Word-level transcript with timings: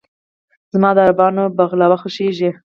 زما 0.73 0.89
د 0.95 0.97
عربانو 1.05 1.43
"بغلاوه" 1.57 1.97
خوښېږي. 2.01 2.49